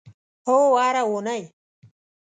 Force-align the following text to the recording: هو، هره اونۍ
هو، 0.47 0.61
هره 0.83 1.01
اونۍ 1.11 1.43